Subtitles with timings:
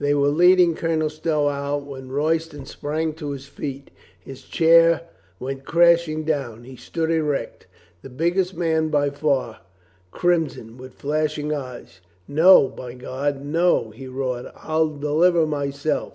[0.00, 3.92] They were leading Colonel Stow out when Roy ston sprang to his feet.
[4.18, 5.02] His chair
[5.38, 6.64] went crashing down.
[6.64, 7.68] He stood erect,
[8.02, 9.60] the biggest man by far,
[10.10, 12.00] crim son, with flashing eyes.
[12.26, 14.50] "No, by God, no!" he roared.
[14.56, 16.14] "I'll deliver myself."